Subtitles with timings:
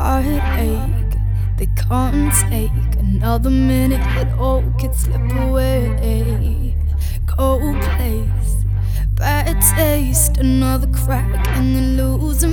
[0.00, 1.18] heartache.
[1.58, 4.00] They can't take another minute.
[4.16, 6.74] It all could slip away.
[7.26, 8.64] Cold place,
[9.14, 12.49] bad taste, another crack, and then losing.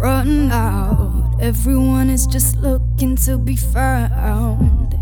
[0.00, 1.36] running out.
[1.40, 4.94] Everyone is just looking to be found.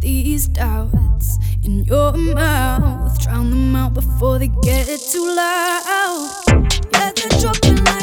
[0.00, 6.30] These doubts in your mouth, drown them out before they get too loud.
[6.92, 7.97] Yeah, they're dropping like